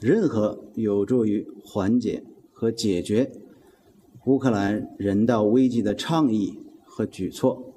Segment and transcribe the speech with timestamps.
[0.00, 3.30] 任何有助于缓解和解决
[4.26, 7.74] 乌克兰人道危机的倡议和举措。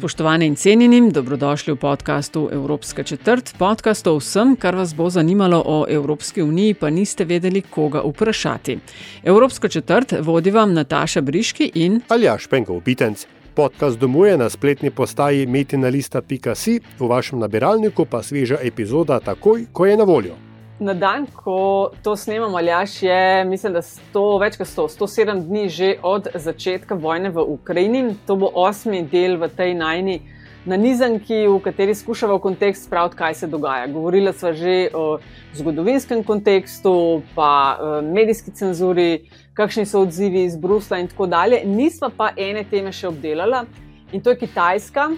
[0.00, 3.54] Spoštovani in cenjeni, dobrodošli v podkastu Evropska četrt.
[3.58, 8.78] Podcast o vsem, kar vas bo zanimalo o Evropski uniji, pa niste vedeli, koga vprašati.
[9.22, 13.26] Evropska četrt vodi vam Nataša Briški in Aljaš Penkov Bitenc.
[13.55, 19.95] Podcast domuje na spletni postaji metinalista.si, v vašem nabiralniku pa sveža epizoda takoj, ko je
[19.97, 20.35] na voljo.
[20.79, 25.69] Na dan, ko to snemamo, Aljaš, je mislim, da 100, več kot 100, 107 dni
[25.69, 28.03] že od začetka vojne v Ukrajini.
[28.27, 30.19] To bo osmi del v tej najni
[30.65, 33.87] nanizanki, v kateri skušamo v kontekst spraviti, kaj se dogaja.
[33.87, 35.19] Govorila sva že o
[35.55, 41.61] zgodovinskem kontekstu, pa medijski cenzuri, kakšni so odzivi iz Brusla in tako dalje.
[41.65, 43.65] Nisva pa ene teme še obdelala
[44.11, 45.09] in to je Kitajska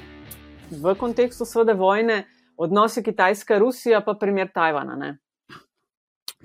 [0.71, 2.25] v kontekstu seveda vojne,
[2.57, 4.95] odnosi Kitajska-Rusija, pa primer Tajvana.
[4.95, 5.17] Ne?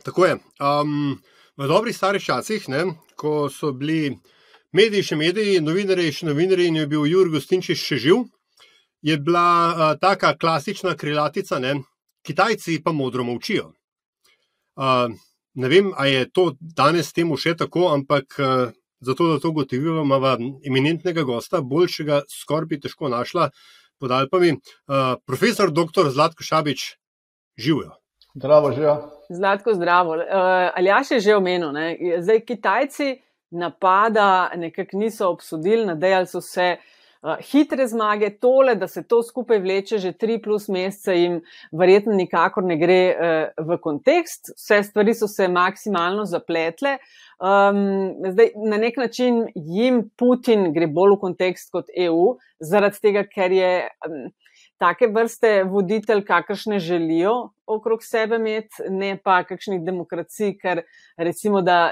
[0.04, 0.36] Tako je.
[0.60, 1.18] Um,
[1.56, 2.84] v dobrih starih časih, ne,
[3.16, 4.16] ko so bili
[4.72, 8.24] mediji še mediji, novinari še novinari in je bil Jurg Gostinčič še živ,
[9.02, 11.82] je bila uh, taka klasična krilatica, ne,
[12.22, 13.72] Kitajci pa modro molčijo.
[14.78, 15.10] Uh,
[15.54, 20.04] ne vem, ali je to danes temu še tako, ampak uh, zato, da to gotovimo,
[20.06, 20.36] imamo
[20.66, 23.50] eminentnega gosta, boljšega skoraj bi težko našla
[24.00, 26.10] pod Alpami, uh, profesor dr.
[26.10, 26.96] Zlatko Šabič,
[27.58, 27.98] živijo.
[28.34, 28.96] Zdravo, živijo.
[29.30, 30.16] Zlatko, zdravo.
[30.16, 31.96] Uh, Aljaš je že omenil, ne?
[32.20, 33.14] zdaj Kitajci
[33.52, 36.90] napada nekako niso obsodili, nadejali so se uh,
[37.22, 41.40] hitre zmage, tole, da se to skupaj vleče že tri plus mesece, jim
[41.72, 44.54] verjetno nikakor ne gre uh, v kontekst.
[44.56, 46.98] Vse stvari so se maksimalno zapletle.
[47.42, 53.26] Um, zdaj, na nek način jim Putin gre bolj v kontekst kot EU, zaradi tega,
[53.26, 53.74] ker je.
[54.06, 54.30] Um,
[54.82, 60.82] take vrste voditelj, kakršne želijo okrog sebe imeti, ne pa kakšnih demokracij, kar
[61.16, 61.90] recimo, da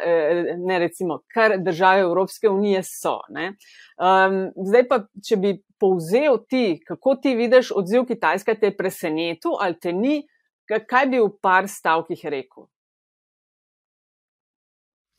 [0.58, 3.20] ne recimo, kar države Evropske unije so.
[3.30, 9.56] Um, zdaj pa, če bi povzel ti, kako ti vidiš odziv Kitajske, te je presenetil
[9.60, 10.20] ali te ni,
[10.66, 12.66] kaj bi v par stavkih rekel?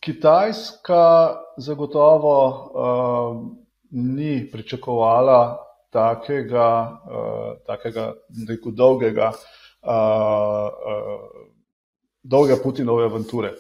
[0.02, 1.03] Kitajska
[1.58, 3.42] zagotovo uh,
[3.92, 6.68] ni pričakovala takega,
[7.06, 8.13] uh, takega
[8.47, 9.31] rekel, dolgega,
[9.84, 11.46] uh, uh,
[12.24, 13.53] dolge Putinove avanture.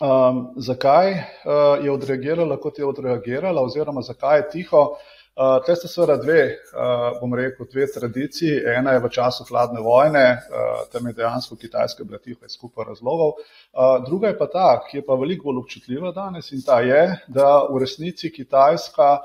[0.00, 4.86] Um, zakaj uh, je odreagirala, kot je odreagirala, oziroma zakaj je tiho?
[5.32, 6.40] Uh, Te so seveda dve,
[6.76, 8.58] uh, bom rekel, dve tradiciji.
[8.68, 12.84] Ena je v času hladne vojne, uh, tam je dejansko Kitajska bila tiho iz skupaj
[12.90, 13.38] razlogov.
[13.72, 17.16] Uh, druga je pa ta, ki je pa veliko bolj občutljiva danes in ta je,
[17.28, 19.22] da v resnici Kitajska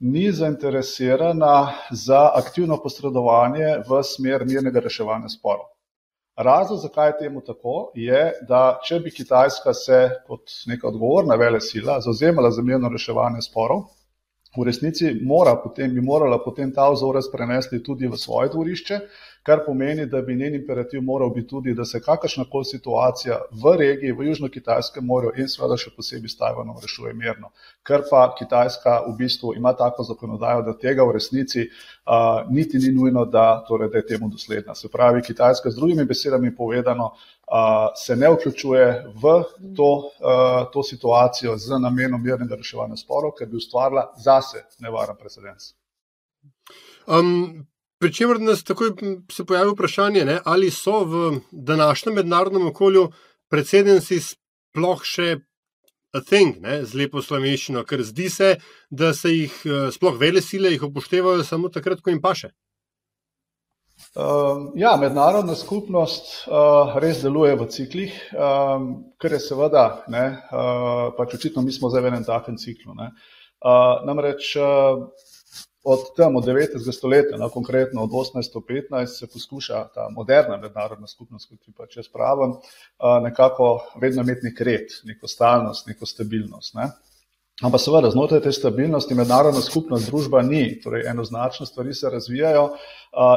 [0.00, 5.66] ni zainteresirana za aktivno posredovanje v smer mirnega reševanja sporov.
[6.36, 11.60] Razlog, zakaj je temu tako, je, da če bi Kitajska se kot neka odgovorna vele
[11.60, 13.82] sila zauzemala za mirno reševanje sporov,
[14.56, 19.00] v resnici mora potem, bi morala potem ta vzorec prenesti tudi v svoje dvorišče,
[19.42, 23.76] kar pomeni, da bi njen imperativ moral biti tudi, da se kakršna koli situacija v
[23.76, 27.52] regiji, v Južno-Kitajskem morju in seveda še posebej s Tajvanom rešuje mirno.
[27.86, 32.92] Ker pa Kitajska v bistvu ima tako zakonodajo, da tega v resnici uh, niti ni
[32.92, 34.74] nujno, da, torej, da je temu dosledna.
[34.74, 38.86] Se pravi, Kitajska z drugimi besedami povedano uh, se ne vključuje
[39.22, 39.34] v
[39.76, 39.90] to,
[40.20, 45.72] uh, to situacijo z namenom mirnega reševanja sporov, ker bi ustvarila zase nevaren precedens.
[47.08, 47.66] Um,
[48.00, 48.94] Pričemer nas takoj
[49.32, 53.10] se pojavi vprašanje, ne, ali so v današnjem mednarodnem okolju
[53.52, 55.34] predsedenci sploh še
[56.16, 58.48] a thing, ne, z lepo slovenščino, ker zdi se,
[58.90, 59.60] da se jih
[59.94, 62.50] sploh vele sile jih upoštevajo samo takrat, ko jim paše.
[64.16, 68.88] Uh, ja, mednarodna skupnost uh, res deluje v ciklih, um,
[69.20, 72.96] kar je seveda, ne, uh, pač očitno mi smo zdaj v enem takem ciklu.
[72.96, 75.04] Uh, namreč uh,
[75.84, 76.92] od tam, od 19.
[76.92, 82.08] stoletja, no, konkretno od 1815, se poskuša ta moderna mednarodna skupnost, kot ti pač jaz
[82.12, 82.56] pravim,
[83.22, 86.74] nekako vedno imeti nek red, neko stalnost, neko stabilnost.
[86.74, 86.90] Ne.
[87.60, 92.68] Ampak seveda, znotraj te stabilnosti mednarodna skupnost, družba ni, torej enoznačne stvari se razvijajo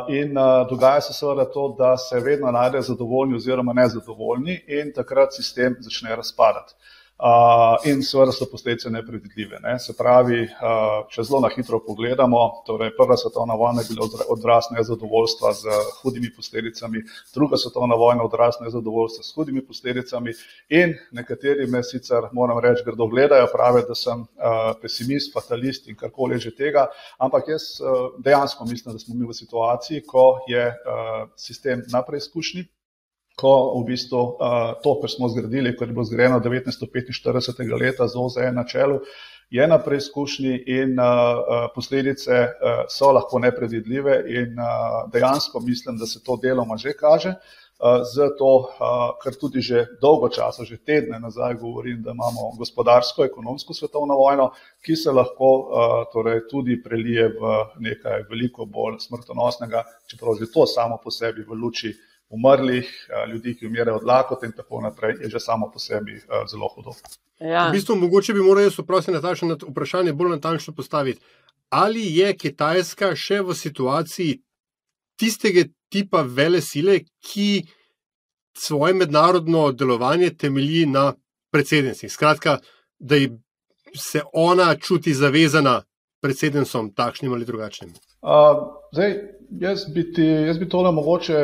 [0.10, 0.36] in
[0.70, 6.16] dogaja se seveda to, da se vedno najde zadovoljni oziroma nezadovoljni in takrat sistem začne
[6.16, 6.74] razpadati.
[7.24, 9.60] Uh, in seveda so posledice nepredvidljive.
[9.64, 9.78] Ne.
[9.80, 14.68] Se pravi, uh, če zelo na hitro pogledamo, torej prva svetovna vojna je bila odraz
[14.76, 17.00] nezadovoljstva z hudimi posledicami,
[17.32, 20.36] druga svetovna vojna odraz nezadovoljstva s hudimi posledicami
[20.68, 25.96] in nekateri me sicer, moram reči, grdo gledajo, pravijo, da sem uh, pesimist, fatalist in
[25.96, 26.90] karkoli že tega,
[27.24, 27.70] ampak jaz
[28.20, 30.68] dejansko mislim, da smo mi v situaciji, ko je
[31.40, 32.68] sistem na preizkušnji,
[33.36, 37.64] ko v bistvu uh, to, kar smo zgradili, kar je bilo zgrajeno 1945.
[37.82, 39.00] leta z OZE na čelu,
[39.50, 46.06] je na preizkušnji in uh, posledice uh, so lahko nepredvidljive in uh, dejansko mislim, da
[46.06, 47.36] se to deloma že kaže.
[48.16, 48.70] Zato,
[49.20, 54.54] ker tudi že dolgo časa, že tedne nazaj govorim, da imamo gospodarsko, ekonomsko svetovno vojno,
[54.80, 55.50] ki se lahko
[56.14, 57.52] torej, tudi prelije v
[57.84, 61.92] nekaj veliko bolj smrtonosnega, čeprav že to samo po sebi v luči
[62.34, 66.16] umrlih, eh, ljudi, ki umirajo od lakote in tako naprej, je že samo po sebi
[66.16, 66.96] eh, zelo hudo.
[67.40, 67.68] Ja.
[67.68, 71.22] V bistvu, mogoče bi morali, prosim, Nataša, na vprašanje bolj natančno postaviti.
[71.70, 74.42] Ali je Kitajska še v situaciji
[75.20, 77.66] tistega tipa vele sile, ki
[78.58, 81.14] svoje mednarodno delovanje temelji na
[81.52, 82.10] predsednici?
[82.10, 82.60] Skratka,
[83.00, 83.16] da
[83.96, 85.82] se ona čuti zavezana
[86.24, 87.92] predsednicom, takšnim ali drugačnim.
[88.24, 88.64] Uh,
[88.96, 89.14] zdaj,
[89.60, 91.40] jaz, bi ti, jaz bi tole mogoče,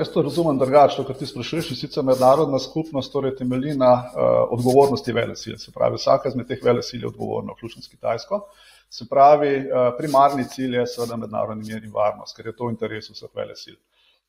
[0.00, 4.28] jaz to razumem drugače, kar ti sprašuješ, in sicer mednarodna skupnost torej temelji na uh,
[4.58, 5.58] odgovornosti vele sile.
[5.62, 8.42] Se pravi, vsaka izmed teh vele sil je odgovorna, vključno s Kitajsko.
[8.90, 12.74] Se pravi, uh, primarni cilj je seveda mednarodni mir in varnost, ker je to v
[12.76, 13.78] interesu vseh vele sil.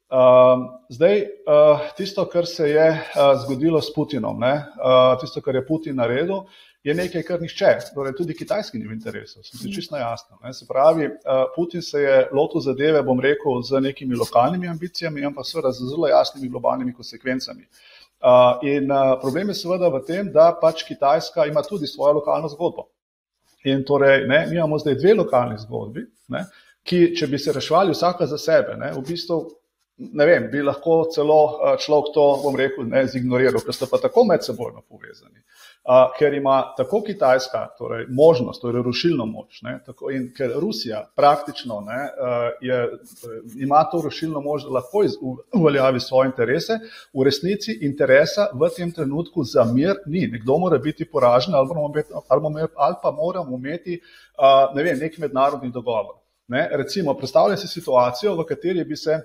[0.06, 5.58] Uh, zdaj, uh, tisto, kar se je uh, zgodilo s Putinom, ne, uh, tisto, kar
[5.58, 6.46] je Putin naredil,
[6.86, 10.38] je nekaj, kar nišče, torej tudi kitajski ni v interesu, sem si čisto jasno.
[10.44, 10.54] Ne.
[10.54, 15.48] Se pravi, uh, Putin se je lotil zadeve, bom rekel, z nekimi lokalnimi ambicijami, ampak
[15.50, 17.66] seveda z zelo jasnimi globalnimi konsekvencami.
[17.66, 22.54] Uh, in uh, problem je seveda v tem, da pač Kitajska ima tudi svojo lokalno
[22.54, 22.86] zgodbo.
[23.66, 26.06] In torej, ne, mi imamo zdaj dve lokalni zgodbi,
[26.38, 26.46] ne,
[26.86, 29.42] ki, če bi se rešvali vsaka za sebe, ne, v bistvu
[29.98, 31.40] ne vem, bi lahko celo
[31.82, 35.42] človek to, bom rekel, ne zignoriral, ker so pa tako medsebojno povezani.
[35.86, 41.04] Uh, ker ima tako Kitajska torej, možnost, torej rušilno moč, ne, tako, in ker Rusija
[41.16, 42.80] praktično ne, uh, je,
[43.62, 45.04] ima to rušilno moč, da lahko
[45.54, 46.80] uveljavi svoje interese,
[47.14, 50.26] v resnici interesa v tem trenutku za mir ni.
[50.28, 55.70] Nekdo mora biti poražen ali, ali, ali pa moramo imeti uh, ne vem, nek mednarodni
[55.70, 56.18] dogovor.
[56.48, 56.70] Ne.
[56.72, 59.22] Recimo, predstavljaj si situacijo, v kateri bi se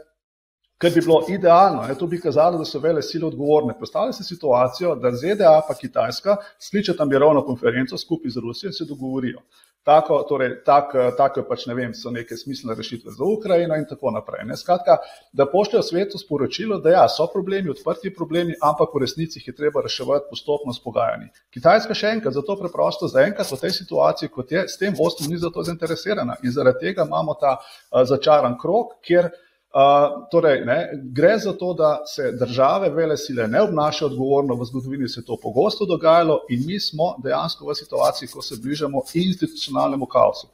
[0.81, 3.77] kar bi bilo idealno, ne, to bi kazalo, da so vele sile odgovorne.
[3.79, 8.87] Predstavljaj si situacijo, da ZDA pa Kitajska skličeta mirovno konferenco skupaj z Rusijo in se
[8.89, 9.43] dogovorijo.
[9.85, 14.13] Tako, torej, tak, tako pač ne vem, so neke smiselne rešitve za Ukrajino in tako
[14.13, 14.45] naprej.
[14.49, 14.57] Ne.
[14.57, 14.99] Skratka,
[15.33, 19.57] da pošljajo svetu sporočilo, da ja, so problemi, odprti problemi, ampak v resnici jih je
[19.57, 21.31] treba reševati postopno s pogajanji.
[21.57, 25.41] Kitajska še enkrat, zato preprosto zaenkrat v tej situaciji, kot je, s tem vodstvom ni
[25.41, 29.33] zato zainteresirana in zaradi tega imamo ta uh, začaran krok, kjer
[29.71, 34.65] Uh, torej, ne, gre za to, da se države, vele sile ne obnašajo odgovorno, v
[34.65, 39.03] zgodovini se je to pogosto dogajalo in mi smo dejansko v situaciji, ko se bližamo
[39.15, 40.49] institucionalnemu kaosu.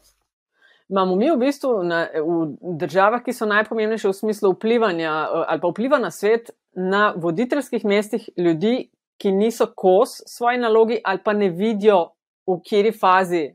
[0.88, 5.14] Imamo mi v bistvu na, v državah, ki so najpomembnejše v smislu vplivanja
[5.48, 11.22] ali pa vpliva na svet, na voditeljskih mestih ljudi, ki niso kos svoji nalogi ali
[11.24, 12.10] pa ne vidijo,
[12.46, 13.46] v kateri fazi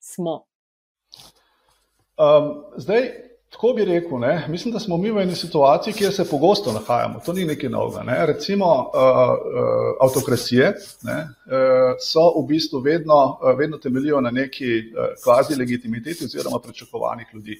[0.00, 0.46] smo.
[2.16, 4.46] Um, zdaj, Tako bi rekel, ne?
[4.48, 7.20] mislim, da smo mi v eni situaciji, kjer se pogosto nahajamo.
[7.26, 8.02] To ni nekaj novega.
[8.02, 8.26] Ne?
[8.26, 11.18] Recimo uh, uh, avtokracije ne?
[11.20, 17.26] uh, so v bistvu vedno, uh, vedno temeljijo na neki uh, kvazi legitimiteti oziroma pričakovanjih
[17.34, 17.58] ljudi.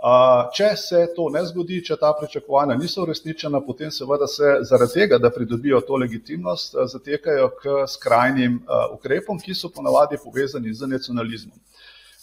[0.00, 4.92] Uh, če se to ne zgodi, če ta pričakovanja niso uresničena, potem seveda se zaradi
[4.94, 10.72] tega, da pridobijo to legitimnost, uh, zatekajo k skrajnim uh, ukrepom, ki so ponavadi povezani
[10.74, 11.56] z nacionalizmom.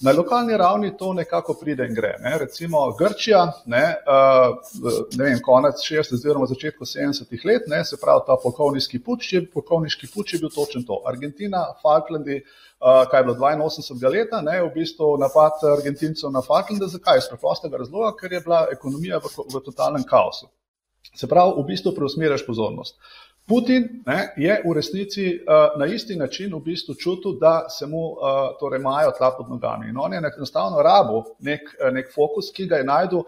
[0.02, 2.12] Na lokalni ravni to nekako pride in gre.
[2.22, 2.38] Ne.
[2.38, 3.96] Recimo Grčija, ne,
[5.18, 6.14] ne vem, konec 60.
[6.14, 7.34] oziroma začetku 70.
[7.46, 11.02] let, ne, se pravi ta polkovniški puč, je, polkovniški puč je bil točen to.
[11.10, 12.44] Argentina, Falklandi,
[13.10, 14.12] kaj je bilo 82.
[14.14, 16.92] leta, ne, v bistvu napad Argentincev na Falklande.
[16.94, 17.24] Zakaj?
[17.24, 20.52] Iz preprostega razloga, ker je bila ekonomija v, v totalnem kaosu.
[21.18, 23.02] Se pravi, v bistvu preusmeriš pozornost.
[23.48, 28.02] Putin ne, je v resnici uh, na isti način v bistvu čutil, da se mu
[28.12, 28.18] uh,
[28.60, 29.90] torej majo tla pod nogami.
[29.90, 31.62] In on je enostavno rabo nek,
[31.92, 33.24] nek fokus, ki ga je najdel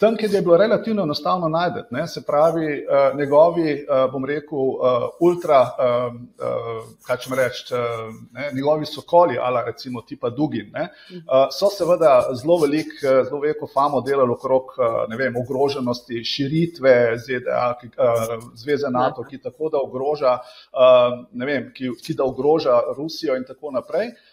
[0.00, 4.58] tam, kjer je bilo relativno enostavno najti, ne, se pravi, uh, njegovi, uh, bom rekel,
[4.58, 10.88] uh, ultra, uh, uh, kaj če reči, uh, njegovi sokoli, ali recimo tipa Dugin, ne,
[11.20, 17.68] uh, so seveda zelo velik, zelo veliko famo delali okrog uh, vem, ogroženosti, širitve ZDA,
[17.80, 20.38] ki, uh, Zveze NATO, ki tako da ogroža,
[20.72, 24.14] uh, vem, ki, ki da ogroža Rusijo in tako naprej.
[24.14, 24.29] Uh,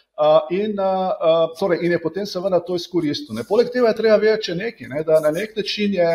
[0.49, 0.73] in,
[1.59, 3.37] torej, in je potem seveda to izkoristil.
[3.49, 6.07] Poleg tega je treba več nekaj, ne, da na nek način je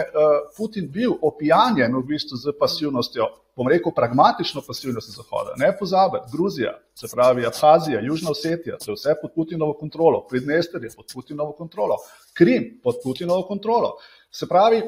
[0.56, 5.54] Putin bil opijanjen v bistvu z pasivnostjo, bom rekel, pragmatično pasivnostjo Zahoda.
[5.56, 10.82] Ne pozabiti, Gruzija, se pravi Abhazija, Južna Osetija, to je vse pod Putinovo kontrolo, Pridnester
[10.82, 12.00] je pod Putinovo kontrolo,
[12.34, 13.96] Krim pod Putinovo kontrolo.
[14.32, 14.82] Se pravi,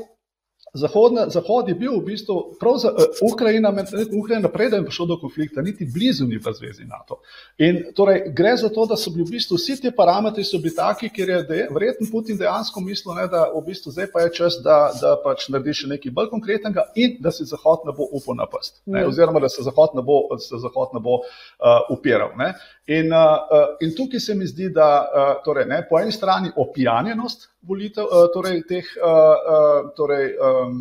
[0.75, 3.71] Zahodna, Zahod je bil v bistvu, prav za uh, Ukrajina,
[4.19, 7.21] Ukrajina preden je prišlo do konflikta, niti blizu ni bila zvezi NATO.
[7.59, 11.13] In torej gre za to, da so bili v bistvu vsi ti parametri bili taki,
[11.15, 14.59] ker je de, verjetno Putin dejansko mislil, ne, da v bistvu zdaj pa je čas,
[14.67, 18.35] da, da pač naredi še nekaj bolj konkretnega in da se Zahod ne bo upal
[18.35, 18.83] napast.
[18.87, 19.15] Ne, mm.
[19.15, 22.35] oziroma, da se Zahod ne bo, se Zahod ne bo uh, upiral.
[22.35, 22.51] Ne.
[22.91, 27.54] In, uh, in tukaj se mi zdi, da uh, torej, ne, po eni strani opijanjenost
[27.69, 30.81] volitev, uh, torej teh uh, uh, torej, um,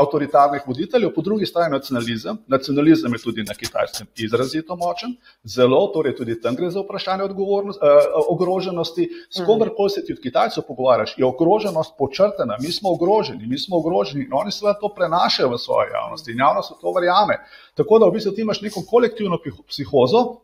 [0.00, 2.38] avtoritarnih voditeljev, po drugi strani nacionalizem.
[2.46, 7.28] Nacionalizem je tudi na kitajskem izrazito močen, zelo, torej tudi tam gre za vprašanje
[8.28, 9.08] ogroženosti.
[9.30, 13.76] S komerkoli se ti od Kitajcev pogovarjaš, je ogroženost počrtena, mi smo ogroženi, mi smo
[13.76, 17.40] ogroženi in oni seveda to prenašajo v svojo javnost in javnost to verjame.
[17.74, 20.40] Tako da v bistvu ti imaš neko kolektivno psihozo,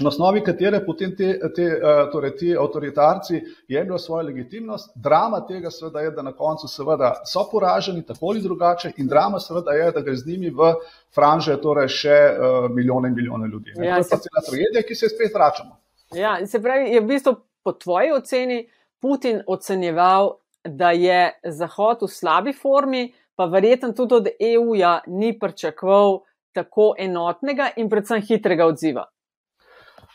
[0.00, 4.92] na osnovi katere potem te, te, eh, torej ti avtoritarci jemljajo svojo legitimnost.
[4.94, 9.40] Drama tega seveda je, da na koncu seveda so poraženi tako ali drugače in drama
[9.40, 10.72] seveda je, da gre z njimi v
[11.14, 13.70] franže torej še uh, milijone in milijone ljudi.
[13.76, 15.78] Ja, to je pa cela tragedija, ki se spet vračamo.
[16.14, 18.68] Ja, se pravi, je v bistvu po tvoji oceni
[19.00, 26.22] Putin ocenjeval, da je Zahod v slabi formi, pa verjetno tudi od EU-ja ni pričakoval
[26.52, 29.04] tako enotnega in predvsem hitrega odziva.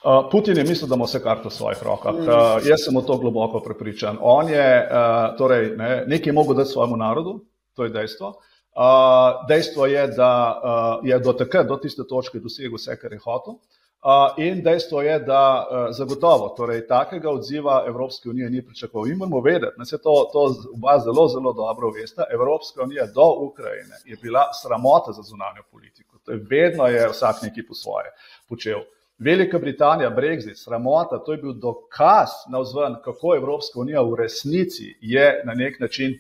[0.04, 2.16] Uh, Putin je mislil, da ima vse kar v svojih rokah.
[2.16, 2.28] Uh,
[2.64, 4.18] jaz sem o to globoko prepričan.
[4.22, 7.40] On je uh, torej, ne, nekaj mogel dati svojemu narodu,
[7.76, 8.28] to je dejstvo.
[8.28, 13.20] Uh, dejstvo je, da uh, je do takrat, do tiste točke, dosegel vse, kar je
[13.20, 13.58] hotel.
[14.00, 19.10] Uh, in dejstvo je, da uh, zagotovo torej, takega odziva Evropske unije ni pričakoval.
[19.12, 20.46] In moramo vedeti, da se to, to
[20.78, 26.18] oba zelo, zelo dobro veste, Evropska unija do Ukrajine je bila sramota za zunanjo politiko.
[26.24, 28.08] To je vedno je vsak neki po svoje
[28.50, 28.80] počel.
[29.20, 34.96] Velika Britanija, Brexit, sramota, to je bil dokaz na vzven, kako Evropska unija v resnici
[35.02, 36.16] je na nek način,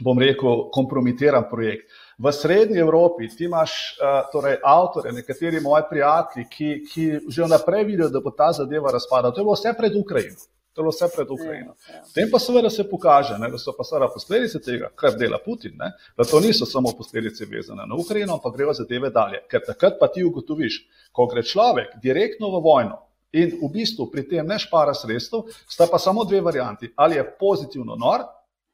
[0.00, 1.90] bom rekel, kompromitiran projekt.
[2.18, 7.84] V srednji Evropi ti imaš uh, torej, avtore, nekateri moji prijatelji, ki, ki že vnaprej
[7.84, 9.30] vidijo, da bo ta zadeva razpadla.
[9.30, 10.36] To je bilo vse pred Ukrajino.
[10.80, 11.74] Je bilo vse pred Ukrajino.
[12.08, 15.74] Potem pa seveda se pokaže, ne, da so pa seveda posledice tega, kar dela Putin,
[15.76, 19.42] ne, da to niso samo posledice vezane na Ukrajino, ampak grejo zadeve dalje.
[19.50, 20.80] Ker takrat pa ti ugotoviš,
[21.12, 22.96] ko gre človek direktno v vojno
[23.36, 26.88] in v bistvu pri tem ne špara sredstev, sta pa samo dve varianti.
[26.96, 28.24] Ali je pozitivno nor,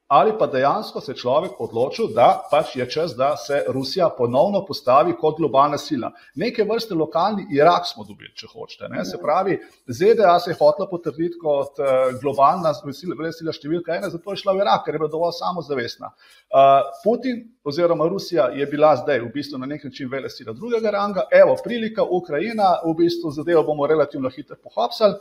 [0.08, 5.16] ali pa dejansko se človek odločil, da pač je čas, da se Rusija ponovno postavi
[5.18, 6.12] kot globalna sila.
[6.34, 8.88] Neke vrste lokalni Irak smo dobili, če hočete.
[8.92, 9.04] Ne?
[9.04, 14.30] Se pravi, ZDA se je hotela potrditi kot uh, globalna sila, sila številka ena, zato
[14.30, 16.12] je šla v Irak, ker je bila dovolj samozavestna.
[16.54, 20.94] Uh, Putin oziroma Rusija je bila zdaj v bistvu na nek način vele sila drugega
[20.94, 25.18] ranga, evo prilika, Ukrajina, v bistvu zadevo bomo relativno hitro pohapsali.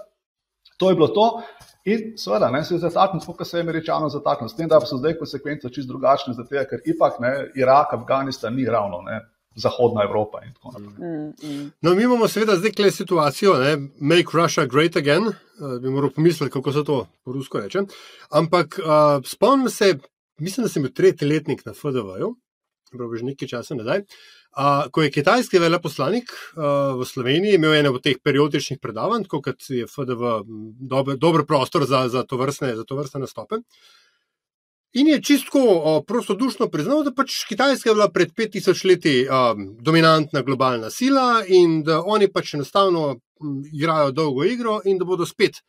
[0.77, 1.41] To je bilo to.
[1.85, 4.97] In seveda, ne, se je zataknil, kot se je američano zataknil, s tem, da so
[4.97, 9.19] zdaj konsekvence čist drugačne, zato ker ipak ne, Irak, Afganistan ni ravno ne,
[9.55, 11.09] Zahodna Evropa in tako naprej.
[11.09, 11.67] Mm, mm.
[11.81, 16.09] No, mi imamo seveda zdaj kle situacijo, ne, make Russia great again, uh, bi moral
[16.09, 17.85] pomisliti, kako se to po rusko reče.
[18.29, 19.93] Ampak uh, spomnim se,
[20.39, 22.33] mislim, da sem bil tretji letnik na FDV-ju,
[22.91, 24.05] pravi že nekaj časa nazaj.
[24.55, 29.69] Uh, ko je kitajski veleposlanik uh, v Sloveniji imel eno od teh periodičnih predavanj, kot
[29.69, 30.39] je FDV,
[30.79, 33.59] dober, dober prostor za, za to vrstne nastope.
[34.95, 39.51] In je čisto uh, prostodušno priznal, da pač Kitajska je bila pred 5000 leti uh,
[39.83, 43.17] dominantna globalna sila in da oni pač enostavno
[43.73, 45.59] igrajo dolgo igro in da bodo spet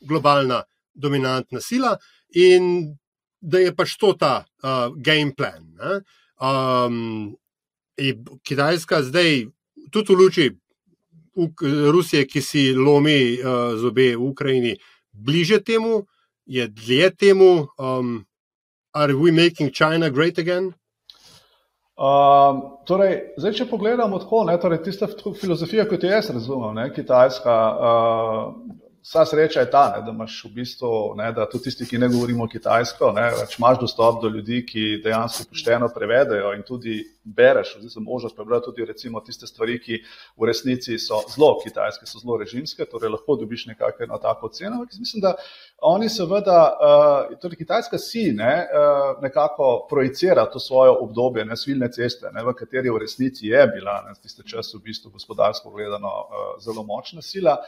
[0.00, 0.64] globalna
[0.94, 1.94] dominantna sila
[2.34, 2.90] in
[3.40, 5.62] da je pač to ta uh, game plan.
[6.42, 7.36] Um,
[8.42, 9.46] Kitajska zdaj,
[9.90, 10.50] tudi v luči
[11.92, 14.76] Rusije, ki si lomi uh, zobe v Ukrajini,
[15.12, 16.02] bliže temu,
[16.46, 18.26] je dlje temu, um,
[18.92, 20.74] are we making China great again?
[21.96, 26.88] Um, torej, zdaj, če pogledamo tako, ne, torej, tista filozofija, kot jo jaz razumem, ne,
[26.94, 31.88] kitajska, uh, Vsa sreča je ta, ne, da imaš v bistvu, ne, da tudi tisti,
[31.90, 36.62] ki ne govorimo kitajsko, ne, več imaš dostop do ljudi, ki dejansko pošteno prevedajo in
[36.62, 39.98] tudi bereš, oziroma možnost prebrati tudi recimo tiste stvari, ki
[40.38, 44.76] v resnici so zelo kitajske, so zelo režimske, torej lahko dobiš nekako eno tako oceno.
[44.76, 45.34] Ampak mislim, da
[45.78, 51.90] oni seveda, uh, torej kitajska si ne, uh, nekako projicira to svoje obdobje, ne svilne
[51.90, 56.12] ceste, ne, v kateri v resnici je bila ne, tiste čas v bistvu gospodarsko gledano
[56.22, 57.58] uh, zelo močna sila.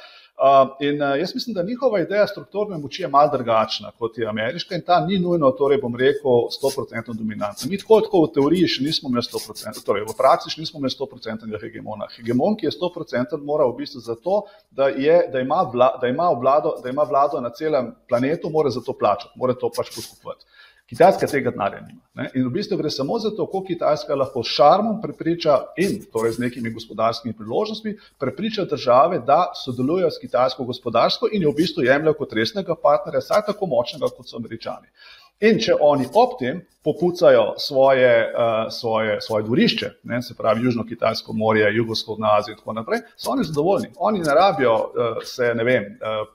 [0.81, 4.75] In uh, jaz mislim, da njihova ideja strukturne moči je malce drugačna kot je ameriška
[4.75, 7.71] in ta ni nujno, torej bom rekel, 100% dominantna.
[7.71, 10.91] Mi tako, tako v teoriji še nismo imeli 100%, torej v praksi še nismo imeli
[10.97, 12.11] 100% hegemona.
[12.17, 16.27] Hegemon, ki je 100% mora v bistvu zato, da, je, da, ima vla, da, ima
[16.35, 20.51] vlado, da ima vlado na celem planetu, mora za to plačati, mora to pač podkupovati.
[20.85, 22.03] Kitajska tega denarja nima.
[22.15, 22.27] Ne?
[22.37, 26.37] In v bistvu gre samo za to, kako Kitajska lahko s šarmom prepriča in torej
[26.37, 31.87] z nekimi gospodarskimi priložnostmi prepriča države, da sodelujejo s kitajsko gospodarsko in jo v bistvu
[31.89, 34.93] jemljajo kot resnega partnerja, saj tako močnega kot so američani.
[35.41, 41.33] In če oni ob tem popucajo svoje, uh, svoje, svoje dvorišče, ne, se pravi Južno-Kitajsko
[41.33, 43.89] morje, Jugoslavno Azijo in tako naprej, so oni zadovoljni.
[43.99, 46.29] Oni ne rabijo uh, se, ne vem, uh,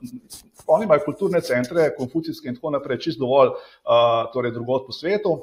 [0.68, 5.38] oni imajo kulturne centre, konfucijske in tako naprej, čist dovolj uh, torej drugot po svetu.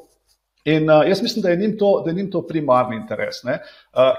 [0.67, 3.45] In uh, jaz mislim, da je njim to, da je njim to primarni interes.
[3.45, 3.53] Uh,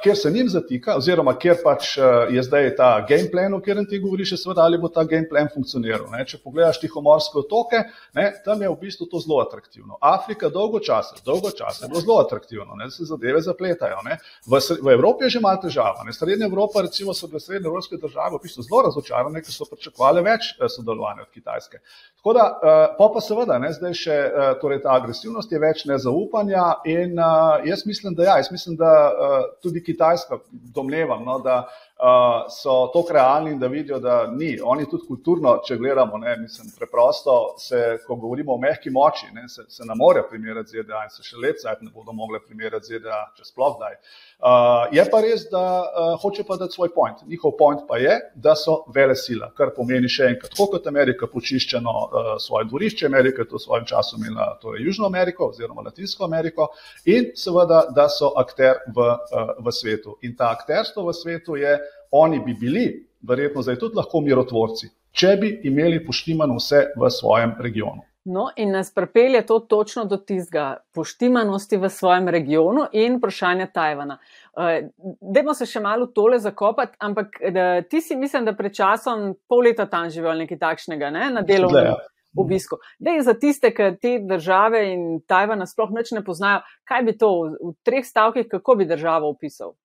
[0.04, 3.86] ker se njim zatika, oziroma ker pač uh, je zdaj ta game plan, o katerem
[3.90, 6.06] ti govoriš, seveda ali bo ta game plan funkcioniral.
[6.12, 6.24] Ne?
[6.26, 7.82] Če pogledaš tihomorske otoke,
[8.16, 9.98] ne, tam je v bistvu to zelo atraktivno.
[10.02, 14.00] Afrika dolgo časa, dolgo časa je bilo zelo atraktivno, ne, se zadeve zapletajo.
[14.48, 16.08] V, v Evropi je že malo težava.
[16.08, 16.16] Ne?
[16.16, 20.24] Srednja Evropa, recimo, so bile srednje evropske države v bistvu zelo razočarane, ker so pričakovali
[20.24, 21.84] več sodelovanja od Kitajske.
[22.16, 25.84] Tako da, uh, pa pa seveda, ne, zdaj še uh, torej ta agresivnost je več
[25.92, 26.82] nezaupanja zaupanja.
[26.86, 31.68] In uh, jaz mislim, da ja, jaz mislim, da uh, tudi Kitajska, domnevam, no, da
[32.00, 34.60] uh, so tako realni da vidijo, da ni.
[34.64, 39.48] Oni tudi kulturno, če gledamo, ne, mislim, preprosto se, ko govorimo o mehki moči, ne,
[39.50, 42.86] se, se ne morejo primerjati z ZDA in se še let ne bodo mogli primerjati
[42.86, 43.98] z ZDA, če sploh daj.
[44.38, 47.24] Uh, je pa res, da uh, hoče pa dati svoj point.
[47.28, 51.30] Njihov point pa je, da so vele sila, kar pomeni še enkrat, tako kot Amerika
[51.32, 55.82] počiščeno uh, svoje dvorišče, Amerika je to v svojem času imela torej Južno Ameriko oziroma
[55.88, 56.70] Latinsko Ameriko
[57.06, 60.20] in seveda, da so akter v, uh, v svetu.
[60.22, 61.74] In ta akterstvo v svetu je,
[62.12, 62.86] oni bi bili,
[63.22, 68.06] verjetno zdaj tudi lahko mirotvorci, če bi imeli poštimano vse v svojem regionu.
[68.28, 74.18] No, in nas pripelje to točno do tistega poštimanosti v svojem regionu in vprašanja Tajvana.
[74.52, 74.90] Uh,
[75.22, 79.64] Dajmo se še malo tole zakopati, ampak da, ti si mislim, da pred časom pol
[79.70, 81.30] leta tam živel nekaj takšnega, ne?
[81.38, 81.94] na delovnem
[82.36, 82.82] obisku.
[83.00, 87.16] Da je za tiste, ki te države in Tajvana sploh neč ne poznajo, kaj bi
[87.18, 89.78] to v, v treh stavkih, kako bi državo opisal?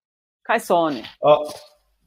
[0.43, 1.07] Kaj so oni?
[1.23, 1.47] Uh.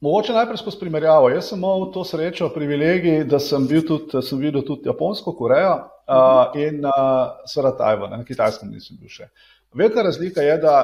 [0.00, 1.28] Mogoče najprej skozi primerjavo.
[1.32, 5.72] Jaz sem imel to srečo, privilegij, da sem, bil tudi, sem videl tudi Japonsko, Korejo
[5.72, 9.30] uh, in uh, seveda Tajvan, na kitajskem nisem bil še.
[9.74, 10.74] Velika razlika je, da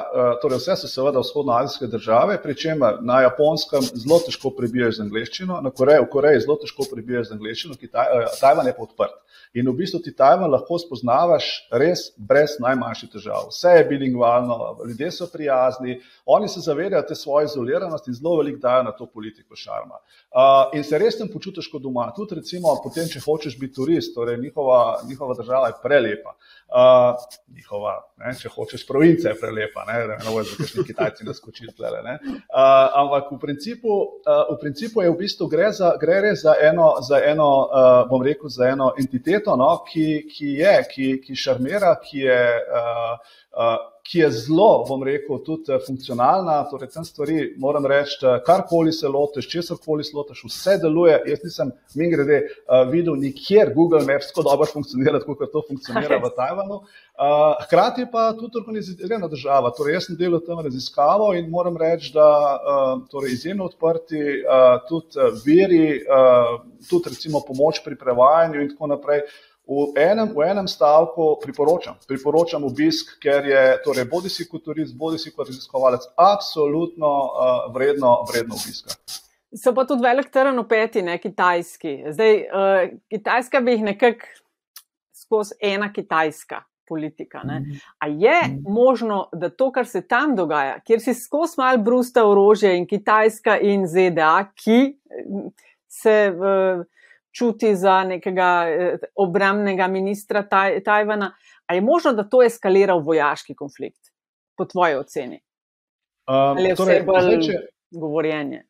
[0.41, 5.61] torej vse so seveda vzhodnoazijske države, pri čemer na japonskem zelo težko prebijaš z angliščino,
[5.61, 7.77] na Koreji, v Koreji zelo težko prebijaš z angliščino,
[8.39, 9.19] Tajvan je pa odprt.
[9.53, 13.51] In v bistvu ti Tajvan lahko spoznavaš res brez najmanjših težav.
[13.51, 14.55] Vse je bilingvalno,
[14.87, 19.05] ljudje so prijazni, oni se zavedajo te svoje izoliranosti in zelo veliko dajo na to
[19.05, 19.99] politiko šarma.
[20.33, 22.07] Uh, in se res tam počutiš kot doma.
[22.17, 26.33] Tudi, recimo, potem, če hočeš biti turist, torej njihova, njihova država je prelepa.
[26.73, 27.21] Uh,
[27.53, 30.43] njihova, ne, če hočeš, provincija je prelepa, ne, ne, ne, ne,
[30.77, 31.73] ne, Kitajci naskočili.
[31.77, 32.39] Uh,
[33.01, 33.93] ampak v principu,
[34.25, 38.09] uh, v principu je v bistvu gre, za, gre res za eno, za eno uh,
[38.09, 42.41] bom rekel, za eno entiteto no, ki, ki je, ki, ki šarmira, ki je,
[42.81, 43.39] uh,
[44.03, 46.57] ki je zelo, bom rekel, tudi funkcionalna.
[46.67, 51.21] Torej, tem stvari moram reči, karkoli se lotiš, česar koli se lotiš, vse deluje.
[51.27, 52.41] Jaz nisem, mi grede,
[52.91, 56.81] videl nikjer Google Maps tako dobro funkcionira, kot to funkcionira v Tajvanu.
[57.63, 59.71] Hkrati pa tudi organizirana država.
[59.77, 62.27] Torej, jaz sem delal tam raziskavo in moram reči, da
[63.11, 64.43] torej izjemno odprti
[64.89, 66.03] tudi veri,
[66.89, 69.23] tudi recimo pomoč pri prevajanju in tako naprej.
[69.63, 74.91] V enem, v enem stavku priporočam, priporočam obisk, ker je torej, bodi si kot turist,
[74.99, 78.97] bodi si kot raziskovalec, absolutno uh, vredno, vredno obiska.
[79.55, 81.93] So pa tudi velik teren opeti, ne kitajski.
[82.11, 84.27] Zdaj, uh, kitajska bi jih nekako
[85.15, 87.45] skozi ena kitajska politika.
[87.47, 87.59] Ne?
[87.59, 87.77] Mhm.
[88.03, 92.75] A je možno, da to, kar se tam dogaja, kjer si skozi mal brusta orožje
[92.77, 94.97] in kitajska in ZDA, ki
[95.87, 96.33] se.
[96.35, 96.83] Uh,
[97.33, 101.33] čuti za nekega eh, obramnega ministra taj, Tajvana.
[101.65, 104.11] Ali je možno, da to eskalira v vojaški konflikt,
[104.57, 105.39] po tvoji oceni?
[106.27, 107.59] Um, Ali je torej, vse bolj če...
[107.91, 108.63] govorjenje?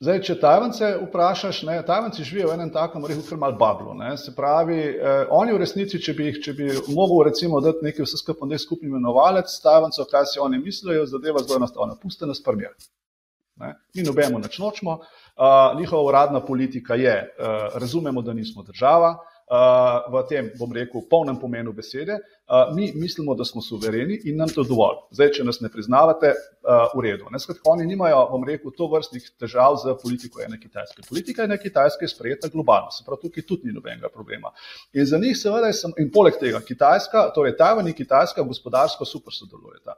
[0.00, 3.92] Zdaj, če Tajvance vprašaš, ne, Tajvanci živijo v enem takem, rekel bi, malo bablu.
[3.98, 8.06] Ne, se pravi, eh, oni v resnici, če bi, če bi mogel recimo dati nekaj
[8.06, 12.40] vse skupaj, nek skupni imenovalec, Tajvancov, kaj si oni mislijo, zadeva zelo enostavna, puste nas
[13.60, 13.74] prmje.
[13.94, 17.46] Mi nobemo nič nočemo, uh, njihova uradna politika je, uh,
[17.80, 19.18] razumemo, da nismo država,
[19.50, 22.20] v tem, bom rekel, polnem pomenu besede,
[22.74, 25.00] mi mislimo, da smo suvereni in nam to dovolj.
[25.14, 26.34] Zdaj, če nas ne priznavate,
[26.94, 27.26] v redu.
[27.38, 31.02] Skratka, oni nimajo, bom rekel, to vrstnih težav z politiko ene kitajske.
[31.08, 34.52] Politika ene kitajske je sprejeta globalno, se pravi, tukaj tudi ni nobenega problema.
[34.92, 39.34] In za njih seveda sem, in poleg tega, Kitajska, torej Tajvan in Kitajska gospodarsko super
[39.34, 39.96] sodelujeta.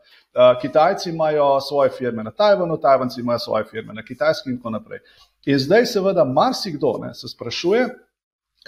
[0.63, 5.03] Kitajci imajo svoje firme na Tajvanu, Tajvanci imajo svoje firme na Kitajski in tako naprej.
[5.47, 7.89] In zdaj seveda marsikdo ne, se sprašuje,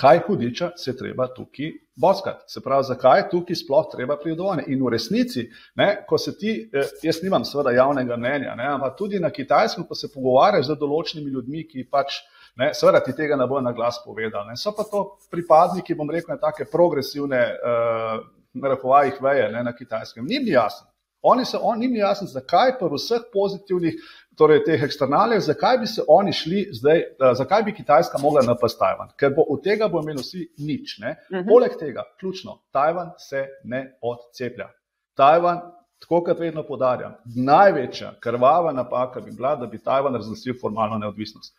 [0.01, 2.45] kaj hudiča se treba tukaj boskati.
[2.47, 4.65] Se pravi, zakaj je tukaj sploh treba pridobivanje.
[4.67, 8.97] In v resnici, ne, ko se ti, eh, jaz nimam seveda javnega mnenja, ne, ampak
[8.99, 12.23] tudi na kitajskem, ko se pogovarjaš z določenimi ljudmi, ki pač.
[12.57, 14.47] Ne, seveda ti tega ne bo na glas povedal.
[14.47, 14.57] Ne.
[14.57, 18.21] So pa to pripadniki, bom rekel, take progresivne, uh,
[18.55, 20.27] narekovajih veje ne, na kitajskem.
[20.27, 20.87] Ni mi jasno.
[21.27, 23.95] Oni se, on, ni mi jasno, zakaj pa v vseh pozitivnih
[24.37, 28.79] torej teh eksternalih, zakaj bi se oni šli zdaj, uh, zakaj bi Kitajska mogla napasti
[28.79, 30.99] Tajvan, ker bo od tega bo imeli vsi nič.
[30.99, 31.15] Uh mhm.
[31.39, 31.49] -huh.
[31.49, 34.69] Poleg tega, ključno, Tajvan se ne odceplja.
[35.15, 35.61] Tajvan,
[36.01, 41.55] tako kot vedno podarjam, največja krvava napaka bi bila, da bi Tajvan razglasil formalno neodvisnost.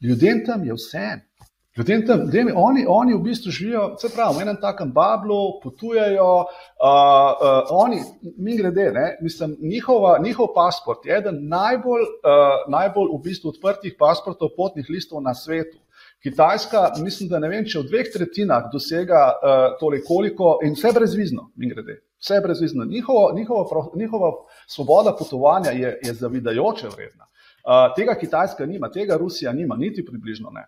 [0.00, 1.06] Ljudem tam je vse.
[1.78, 6.30] Ljudem tam, ljudem, oni, oni v bistvu živijo, se pravi, v enem takem bablu, potujejo,
[6.34, 6.46] uh,
[6.86, 8.00] uh, oni,
[8.38, 13.94] mi grede, ne, mislim, njihova, njihov pasport je eden najbolj, uh, najbolj v bistvu odprtih
[13.98, 15.78] pasportov potnih listov na svetu.
[16.22, 21.52] Kitajska, mislim, da ne vem, če v dveh tretjinah dosega uh, toliko in vse brezvizno,
[21.54, 22.84] mi grede, vse brezvizno.
[22.84, 24.32] Njihovo, njihova, njihova
[24.66, 27.28] svoboda potovanja je, je zavidajoče vredna.
[27.62, 30.66] Uh, tega Kitajska nima, tega Rusija nima, niti približno ne.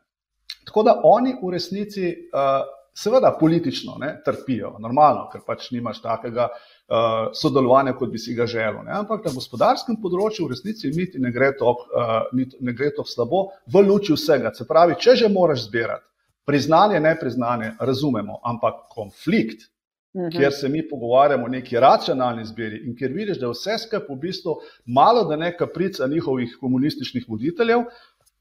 [0.67, 2.61] Tako da oni v resnici, uh,
[2.95, 8.47] seveda, politično ne, trpijo, normalno, ker pač nimaš takega uh, sodelovanja, kot bi si ga
[8.51, 8.83] želel.
[8.85, 8.93] Ne.
[9.01, 14.55] Ampak na gospodarskem področju v resnici niti ne gre to uh, slabo, v luči vsega.
[14.55, 16.05] Se pravi, če že moraš zbirati
[16.51, 19.69] priznanje, ne priznanje, razumemo, ampak konflikt.
[20.13, 20.31] Uhum.
[20.35, 24.09] Ker se mi pogovarjamo o neki racionalni zbiri in ker vidiš, da je vse skupaj
[24.09, 24.57] v bistvu
[24.91, 27.85] malo, da ne kaprica njihovih komunističnih voditeljev,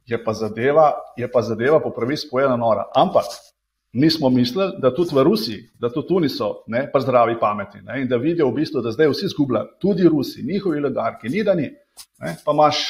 [0.10, 2.88] je pa zadeva, je pa zadeva po pravi spojena nora.
[2.95, 3.26] Ampak
[3.93, 7.82] mi smo mislili, da tudi v Rusiji, da tudi tu niso ne, pa zdravi pameti
[7.82, 11.43] ne, in da vidijo v bistvu, da zdaj vsi zgubljajo, tudi Rusi, njihovi legarki, ni
[11.43, 11.69] da ni.
[12.22, 12.88] Ne, pa imaš,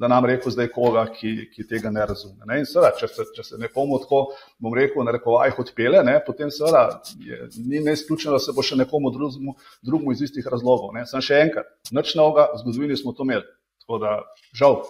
[0.00, 2.46] da nam reko zdaj koga, ki, ki tega ne razume.
[2.48, 2.62] Ne.
[2.62, 4.22] In seveda, če se, če se nekomu tako,
[4.56, 8.78] bom rekel, na rekovajih odpele, ne, potem seveda je, ni neizključeno, da se bo še
[8.80, 10.94] nekomu drugmu, drugmu iz istih razlogov.
[10.96, 11.04] Ne.
[11.10, 13.44] Sem še enkrat, nič novega, v zgodovini smo to imeli.
[13.84, 14.14] Tako da,
[14.56, 14.80] žal,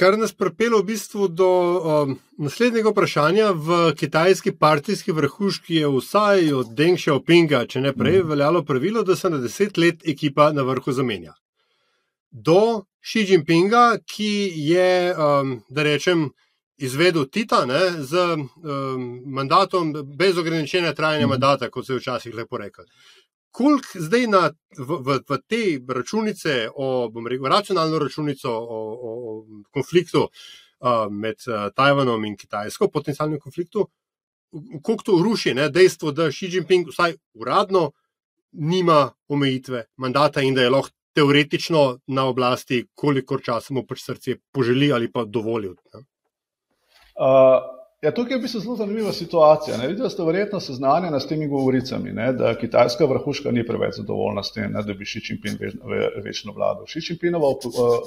[0.00, 3.50] kar nas pripelje v bistvu do um, naslednjega vprašanja.
[3.52, 8.30] V kitajski partijski vrhuški je vsaj od Deng Xiaopinga, če ne prej, mm.
[8.32, 11.34] veljalo pravilo, da se na deset let ekipa na vrhu zamenja.
[12.30, 14.32] Do Xi Jinpinga, ki
[14.70, 16.30] je, um, da rečem,
[16.80, 21.36] izvedel Tita ne, z um, mandatom, brez ograničenja trajanja mm.
[21.36, 22.88] mandata, kot se je včasih lepo rekel
[23.50, 25.62] koliko zdaj na, v, v, v te
[25.94, 32.88] računice, o, rekel, racionalno računico o, o, o konfliktu uh, med uh, Tajvanom in Kitajsko,
[32.88, 33.88] potencialnem konfliktu,
[34.82, 37.90] koliko to ruši ne, dejstvo, da Xi Jinping vsaj uradno
[38.52, 44.36] nima omejitve mandata in da je lahko teoretično na oblasti, kolikor časa mu pač srce
[44.54, 45.74] poželi ali pa dovoli.
[47.18, 47.79] Uh.
[48.00, 49.76] Ja, tukaj je v bistvu zelo zanimiva situacija.
[49.76, 54.42] Vidite, da ste verjetno seznanjeni s temi govoricami, ne, da kitajska vrhuška ni preveč zadovoljna
[54.42, 55.60] s tem, ne, da bi Xi Jinping
[56.24, 56.86] večno vladal.
[56.88, 57.50] Xi Jinpingova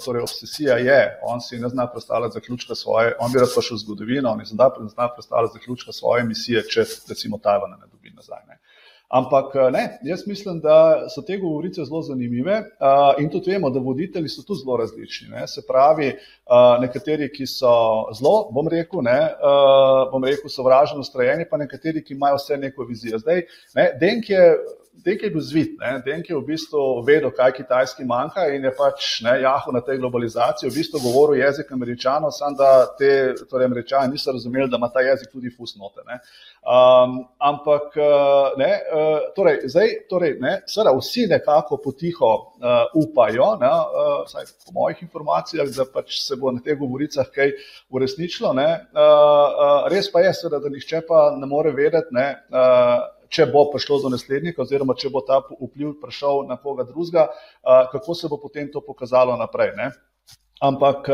[0.05, 0.97] torej, obsesija je,
[1.29, 4.41] on si ne zna predstavljati zaključka svoje, on bi rad pa šel v zgodovino, on
[4.41, 8.41] ne zna predstavljati zaključka svoje misije, če recimo Tajvana ne dobi nazaj.
[8.49, 8.57] Ne.
[9.13, 13.69] Ampak eh, ne, jaz mislim, da so te govorice zelo zanimive uh, in tudi vemo,
[13.69, 15.27] da voditelji so tu zelo različni.
[15.29, 15.45] Ne.
[15.47, 17.73] Se pravi, uh, nekateri, ki so
[18.17, 22.87] zelo, bom rekel, ne, uh, bom rekel, sovražno ustrojeni, pa nekateri, ki imajo vse neko
[22.89, 23.21] vizijo.
[23.21, 23.45] Zdaj,
[23.77, 24.47] ne, Denk je.
[25.05, 25.97] Denk je bil zvit, ne?
[26.05, 29.97] Denk je v bistvu vedel, kaj kitajski manjka in je pač ne, jahu na tej
[29.97, 34.91] globalizaciji, v bistvu govoril jezik američanov, samo da te torej, američani niso razumeli, da ima
[34.93, 36.05] ta jezik tudi fusnote.
[36.05, 42.85] Uh, Um, ampak, uh, ne, uh, torej, zdaj, torej, ne, seveda, vsi nekako potiho uh,
[42.95, 47.51] upajo, ne, uh, vsaj po mojih informacijah, da pač se bo na teh govoricah kaj
[47.91, 48.53] uresničilo.
[48.55, 53.03] Ne, uh, uh, res pa je, seveda, da nihče pa ne more vedeti, ne, uh,
[53.33, 57.27] če bo prišlo do naslednika, oziroma če bo ta vpliv prišel na koga drugega,
[57.91, 59.73] kako se bo potem to pokazalo naprej.
[59.77, 59.91] Ne.
[60.63, 61.09] Ampak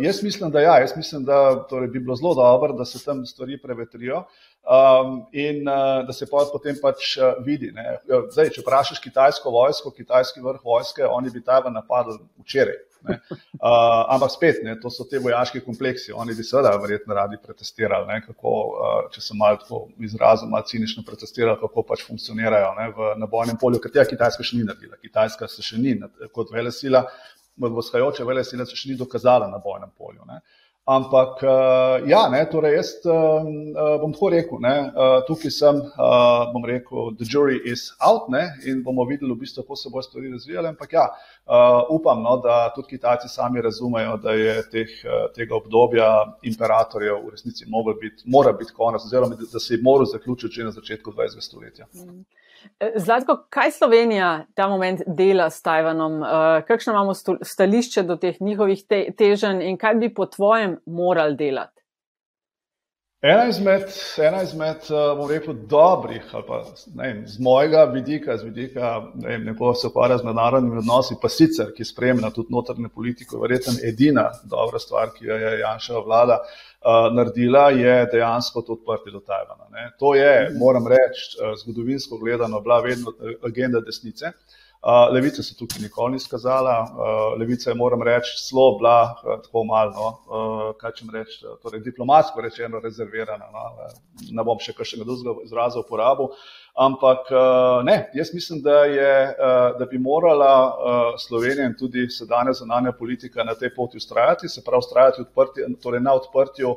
[0.00, 3.26] jaz mislim, da ja, jaz mislim, da torej, bi bilo zelo dobro, da se tam
[3.26, 4.22] stvari prevetrijo
[4.66, 7.70] um, in uh, da se potem pač uh, vidi.
[7.74, 7.98] Ne.
[8.32, 12.78] Zdaj, če vprašaš kitajsko vojsko, kitajski vrh vojske, oni bi Tajvan napadli včeraj.
[13.06, 16.12] Uh, ampak spet, ne, to so te vojaške kompleksi.
[16.12, 20.66] Oni bi seveda verjetno radi protestirali, ne, kako, uh, če se malo tako izrazim, malo
[20.68, 24.68] cinično protestirali, kako pač funkcionirajo ne, v, na bojnem polju, ker tega Kitajska še ni
[24.68, 25.00] naredila.
[25.02, 25.96] Kitajska se še ni
[26.34, 27.06] kot vele sila
[27.56, 30.24] vzhajajoče vele sile se še ni dokazala na bojnem polju.
[30.28, 30.40] Ne.
[30.86, 33.42] Ampak, uh, ja, ne, torej jaz uh,
[33.98, 34.74] bom tako rekel, ne,
[35.26, 35.80] tukaj sem,
[36.52, 40.02] bom rekel, the jury is out ne, in bomo videli, v bistvu, kako se bo
[40.06, 40.70] stvari razvijale.
[40.70, 41.08] Ampak, ja,
[41.90, 44.94] upam, no, da tudi Kitajci sami razumejo, da je teh,
[45.34, 46.08] tega obdobja
[46.46, 47.66] imperatorjev v resnici
[48.00, 51.42] bit, mora biti konec, oziroma da se je moral zaključiti že na začetku 20.
[51.42, 51.90] stoletja.
[51.94, 52.22] Mm.
[52.96, 56.22] Zlatko, kaj Slovenija ta moment dela s Tajvanom?
[56.22, 61.36] Eh, kakšno imamo stališče do teh njihovih te teženj in kaj bi po tvojem morali
[61.36, 61.76] delati?
[63.22, 63.82] Ena izmed,
[64.28, 66.58] ena izmed eh, bom rekel, dobrih, ali pa
[66.94, 71.72] ne, z mojega vidika, z vidika ne, nekoga se ukvarja z mednarodnimi odnosi, pa sicer,
[71.76, 76.38] ki spremlja tudi notrne politiko, verjetno edina dobra stvar, ki jo je Janša vlada
[77.12, 79.66] naredila, je dejansko to odprti do Tajvana.
[79.72, 79.90] Ne.
[79.98, 84.26] To je, moram reči, uh, zgodovinsko gledano, bila vedno agenda desnice.
[84.26, 84.65] Uh,
[85.10, 86.74] Levica se tukaj nikoli ni skazala,
[87.38, 92.78] levica je, moram reči, zelo bila tako malo, no, kaj če reči, torej diplomatsko rečeno
[92.84, 93.48] rezervirana.
[93.50, 93.64] No,
[94.30, 96.30] ne bom še kakšnega drugega izraza uporabil.
[96.78, 97.32] Ampak
[97.88, 99.12] ne, jaz mislim, da, je,
[99.80, 100.54] da bi morala
[101.18, 106.04] Slovenija in tudi sedanja zunanja politika na tej poti ustrajati, se pravi ustrajati odprti, torej
[106.04, 106.76] na odprtju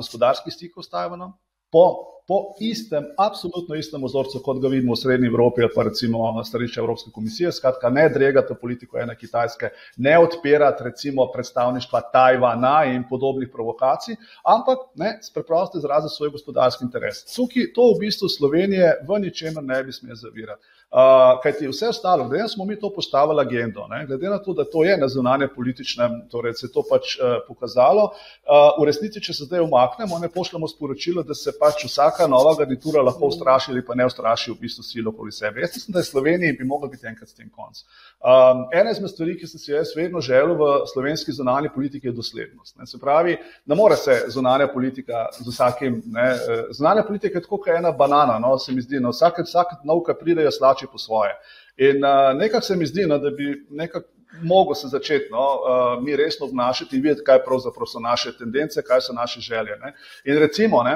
[0.00, 1.36] gospodarskih stikov s Tajvanom
[1.76, 6.80] po po istem, absolutno istem ozorcu, kot ga vidimo v Srednji Evropi, pa recimo stališče
[6.80, 7.52] Evropske komisije.
[7.52, 14.88] Skratka, ne dregate politiko ene Kitajske, ne odpirate recimo predstavništva Tajvana in podobnih provokacij, ampak
[14.94, 17.22] ne, preprosto izrazite svoj gospodarski interes.
[17.30, 20.75] Tukaj to v bistvu Slovenije v ničemer ne bi smel zavirati.
[20.96, 21.02] Uh,
[21.42, 24.28] Kaj ti vse ostalo, glede na to, da smo mi to postavili agendo, ne, glede
[24.32, 28.04] na to, da to je na zunanje političnem, torej se je to pač uh, pokazalo,
[28.04, 32.54] uh, v resnici, če se zdaj umaknemo, ne pošljemo sporočilo, da se pač vsaka nova
[32.56, 35.60] garnitura lahko ustraši ali pa ne ustraši v bistvu silo okoli sebe.
[35.60, 37.82] Jaz mislim, da je Sloveniji bi mogla biti enkrat s tem konc.
[38.24, 42.16] Um, ena izmed stvari, ki sem si jaz vedno želel v slovenski zunanji politiki, je
[42.16, 42.78] doslednost.
[42.80, 42.86] Ne.
[42.88, 46.26] Se pravi, ne more se zunanja politika z vsakim, ne,
[46.72, 50.00] zunanja politika je tako, kot ena banana, no, se mi zdi, no, vsak, vsak nov,
[50.08, 50.48] ki pride,
[50.86, 51.32] drugače po svoje.
[51.76, 54.08] In uh, nekako se mi zdi, no, da bi nekako
[54.42, 58.82] mogel se začeti no, uh, mi resno obnašati in videti, kaj pravzaprav so naše tendence,
[58.82, 59.76] kaj so naše želje.
[59.80, 59.94] Ne.
[60.24, 60.94] In recimo, ne,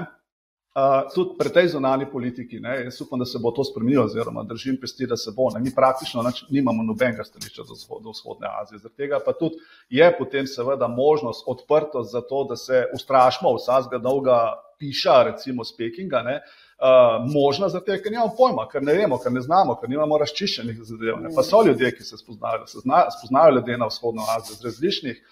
[0.74, 4.42] uh, tudi pri tej zonalni politiki, ne, jaz upam, da se bo to spremenilo, oziroma
[4.42, 5.50] držim pesti, da se bo.
[5.55, 5.61] Ne.
[5.61, 8.79] Mi praktično nač, nimamo nobenega stališča do, vzhod, do vzhodne Azije.
[8.79, 13.98] Zaradi tega pa tudi je potem seveda možnost odprtost za to, da se ustrašimo vsakega
[13.98, 14.40] dolga
[14.81, 16.22] piša, recimo z Pekinga.
[16.22, 16.40] Ne,
[16.81, 20.81] uh, možna, zato ker nimamo pojma, ker ne vemo, ker ne znamo, ker nimamo razčiščenih
[20.83, 21.27] zadev.
[21.37, 25.23] Pa so ljudje, ki se spoznajo, se zna, spoznajo ljudje na vzhodno Azijo z različnih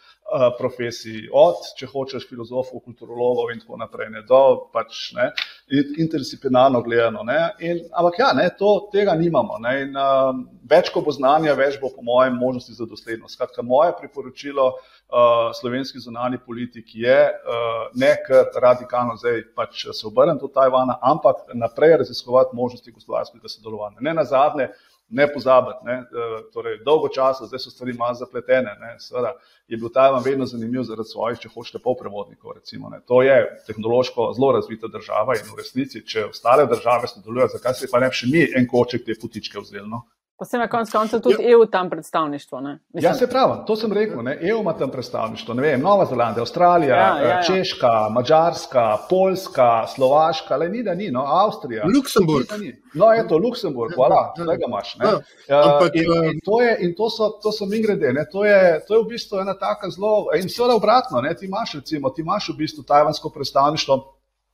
[0.59, 4.41] profesij, od, če hočeš, filozofov, kulturologov in tako naprej, ne, do
[4.75, 5.31] pač ne,
[5.73, 7.23] interdisciplinarno gledano.
[7.25, 7.39] Ne.
[7.65, 9.57] In, ampak ja, ne, to, tega nimamo.
[9.65, 9.75] Ne.
[9.87, 10.35] In, uh,
[10.69, 13.39] več, ko bo znanja, več bo po mojem možnosti za doslednost.
[13.39, 20.07] Skratka, moje priporočilo uh, slovenski zunani politik je uh, ne kar radikalno zdaj pač se
[20.07, 24.05] obrniti do Tajvana, ampak naprej raziskovati možnosti gospodarskega sodelovanja.
[24.05, 24.69] Ne na zadnje,
[25.09, 29.33] ne pozabiti, ne, uh, torej dolgo časa, zdaj so stvari malo zapletene, ne, seveda
[29.69, 33.01] je bil Tajvan vedno zanimiv zaradi svojih, če hočete, polprevodnikov, recimo, ne.
[33.09, 37.91] To je tehnološko zelo razvita država in v resnici, če ostale države sodelujejo, zakaj se
[37.93, 40.05] pa ne bi še mi en koček te putičke vzeli, no?
[40.39, 41.51] Pa se na koncu konca tudi ja.
[41.51, 42.61] EU tam predstavništvo.
[42.93, 44.23] Ja, se pravi, to sem rekel.
[44.23, 44.39] Ne?
[44.41, 45.55] EU ima tam predstavništvo.
[45.55, 47.43] Vem, Nova Zelandija, Avstralija, ja, ja, ja.
[47.43, 51.85] Češka, Mačarska, Poljska, Slovaška, le ni da ni, no, Avstrija.
[51.97, 52.47] Luksemburg.
[52.95, 54.97] No, je to Luksemburg, hvala, ja, tega imaš.
[55.01, 55.11] Ja.
[55.49, 58.15] Ja, Ampak, in, eh, in, to je, in to so, to so mi grede.
[58.33, 60.29] To je, to je v bistvu ena taka zelo.
[60.39, 61.35] In seveda obratno, ne?
[61.35, 63.99] ti imaš recimo, ti imaš v bistvu tajvansko predstavništvo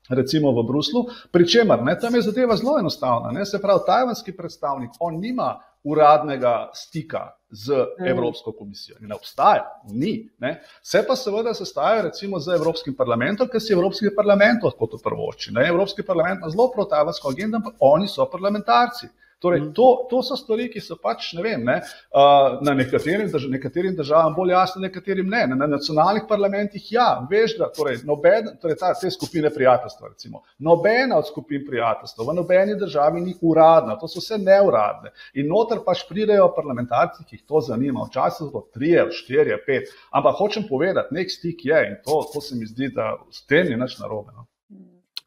[0.08, 3.30] recimo v Bruslu, pri čemer ne, tam je zadeva zelo enostavna.
[3.32, 8.06] Ne, se pravi, tajvanski predstavnik, on nima uradnega stika z mm.
[8.06, 8.96] Evropsko komisijo.
[9.00, 10.30] Ne obstaja, ni.
[10.38, 10.62] Ne.
[10.82, 15.52] Se pa seveda sestajajo recimo z Evropskim parlamentom, ker si Evropski parlament lahko to prvoči.
[15.52, 15.68] Ne.
[15.68, 19.08] Evropski parlament ima zelo protajvansko agendo, ampak oni so parlamentarci.
[19.44, 19.72] Torej, Mhm.
[19.76, 21.74] to, to so stvari, ki so pač ne vem, ne,
[22.16, 25.42] uh, na nekaterim, drž nekaterim državam bolj jasne, nekaterim ne.
[25.52, 31.18] Na nacionalnih parlamentih ja, veš, da torej, noben, torej ta, te skupine prijateljstva, recimo, nobena
[31.20, 35.12] od skupin prijateljstva v nobeni državi ni uradna, to so vse neuradne.
[35.34, 39.92] In noter pač pridejo parlamentarci, ki jih to zanima, včasih so trije, štirje, pet.
[40.10, 43.68] Ampak hočem povedati, nek stik je in to, to se mi zdi, da s tem
[43.68, 44.32] ni nič narobe.
[44.32, 44.46] No.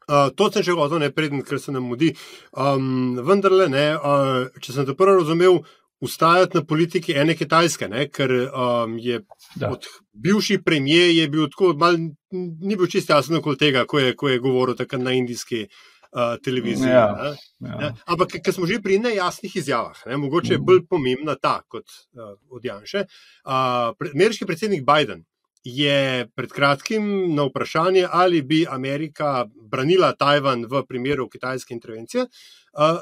[0.08, 2.14] Uh, to sem že hotel, ne preden, ker se nam mudi.
[2.56, 5.60] Um, vendar, ne, uh, če sem te prvo razumel,
[6.00, 9.20] ustajati na politiki ene kitajske, ne, ker um, je
[9.56, 9.70] Da.
[9.72, 11.96] od bivši premijer je bil tako, mal,
[12.30, 15.64] ni bil čisto jasen okoli tega, ko je, ko je govoril takrat na indijski
[16.12, 16.90] uh, televiziji.
[16.90, 17.06] Ja.
[17.22, 17.32] ne.
[17.68, 17.78] Ja.
[17.80, 17.92] Ne?
[18.06, 20.16] Ampak, ker smo že pri nejasnih izjavah, ne?
[20.16, 23.04] mogoče je bolj pomembna ta kot uh, od Janša.
[23.44, 25.24] Uh, pre, ameriški predsednik Biden
[25.68, 32.26] je pred kratkim na vprašanje, ali bi Amerika branila Tajvan v primeru kitajske intervencije.
[32.72, 33.00] Uh,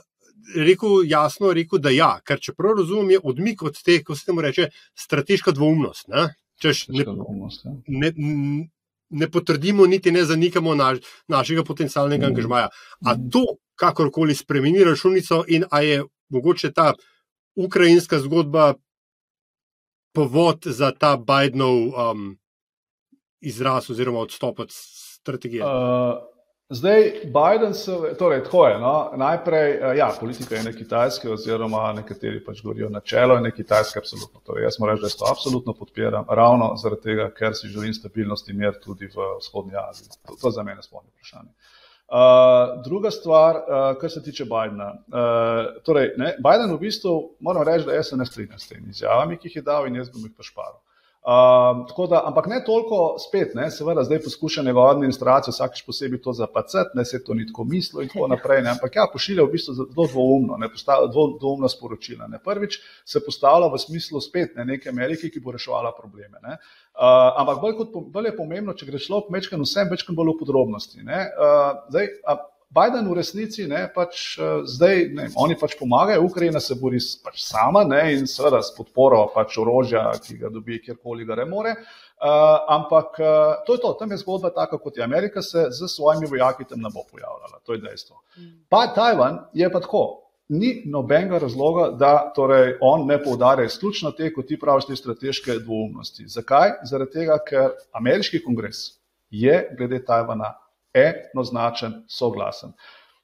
[0.54, 4.42] Rekel jasno, rekel, da ja, ker čeprav razumem, je odmik od te, ko se temu
[4.44, 6.10] reče, strateška dvoumnost.
[6.12, 6.26] Ne,
[6.60, 7.72] Češ, ne, ja.
[7.86, 8.10] ne,
[9.10, 10.98] ne potrdimo, niti ne zanikamo naš,
[11.28, 12.68] našega potencialnega angažmaja.
[13.04, 16.92] A to kakorkoli spremeni računico in a je mogoče ta
[17.56, 18.74] ukrajinska zgodba
[20.12, 22.36] povod za ta Bidenov um,
[23.40, 25.64] izraz oziroma odstop od strategije?
[25.64, 25.70] Uh,
[26.68, 28.78] zdaj, Biden se, torej, tako je.
[28.78, 29.10] No?
[29.16, 33.98] Najprej, uh, ja, politika je ne kitajske, oziroma nekateri pač govorijo načelo in ne kitajske,
[33.98, 34.40] absolutno.
[34.46, 38.48] Torej, jaz moram reči, da to absolutno podpiram, ravno zaradi tega, ker si želim stabilnost
[38.48, 40.08] in mir tudi v vzhodnji Aziji.
[40.26, 41.52] To, to za mene splošno vprašanje.
[42.06, 44.92] Uh, druga stvar, uh, kar se tiče Bidna.
[44.94, 48.90] Uh, torej, ne, Biden v bistvu, moram reči, da jaz se ne strinjam s temi
[48.94, 50.78] izjavami, ki jih je dal in jaz bom jih pašparil.
[51.26, 56.20] Uh, tako da, ampak ne toliko spet, ne, seveda zdaj poskuša njegova administracija vsakeč posebej
[56.22, 59.42] to zapacati, ne se to ni tako mislilo in tako naprej, ne, ampak ja, pošilja
[59.42, 62.28] v bistvu zelo dvoumno, ne, postavlja dvoumna sporočila.
[62.30, 62.38] Ne.
[62.44, 66.38] Prvič se postavlja v smislu spet ne, neke Amerike, ki bo reševala probleme.
[66.46, 66.60] Ne.
[66.94, 70.40] Uh, ampak bolj, kot, bolj je pomembno, če gre človek mečkan vsem, večkrat bolj v
[70.44, 71.02] podrobnosti.
[71.02, 71.24] Ne.
[71.34, 72.38] Uh, zdaj, a,
[72.70, 77.38] Biden v resnici, ne, pač uh, zdaj, ne, oni pač pomagajo, Ukrajina se bori pač
[77.44, 81.76] sama ne, in seveda s podporo pač orožja, ki ga dobi kjerkoli ga remore.
[82.16, 85.88] Uh, ampak uh, to je to, tam je zgodba taka, kot je Amerika se z
[85.88, 88.20] svojimi vojaki tam ne bo pojavljala, to je dejstvo.
[88.68, 90.04] Pa Tajvan je pa tako.
[90.48, 95.58] Ni nobenega razloga, da torej, on ne poudarja izključno te, kot ti praviš, te strateške
[95.58, 96.28] dvoumnosti.
[96.30, 96.76] Zakaj?
[96.86, 98.84] Zaradi tega, ker ameriški kongres
[99.30, 100.52] je glede Tajvana
[100.96, 102.72] enoznačen, soglasen.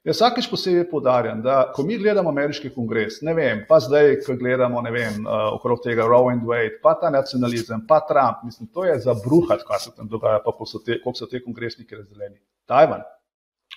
[0.03, 4.35] Jaz vsakeč posebej poudarjam, da ko mi gledamo ameriški kongres, ne vem, pa zdaj, ko
[4.35, 8.67] gledamo, ne vem, uh, okrog tega Roe and Wade, pa ta nacionalizem, pa Trump, mislim,
[8.73, 11.95] to je za bruhat, kaj se tam dogaja, pa koliko so koliko so te kongresniki
[11.95, 12.41] razdeljeni.
[12.67, 13.05] Tajvan